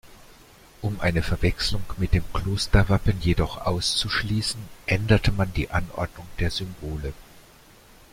Um 0.81 0.99
eine 0.99 1.21
Verwechslung 1.21 1.83
mit 1.97 2.15
dem 2.15 2.23
Klosterwappen 2.33 3.21
jedoch 3.21 3.59
auszuschließen, 3.67 4.59
änderte 4.87 5.31
man 5.31 5.53
die 5.53 5.69
Anordnung 5.69 6.25
der 6.39 6.49
Symbole. 6.49 7.13